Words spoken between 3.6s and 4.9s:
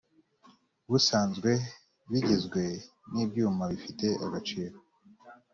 bifite agaciro